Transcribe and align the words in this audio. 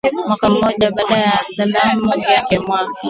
Mwaka 0.27 0.49
mmoja 0.49 0.91
baadaye 0.91 1.31
na 1.65 1.81
albamu 1.81 2.21
yake 2.23 2.55
ya 2.55 2.61
mwaka 2.61 2.93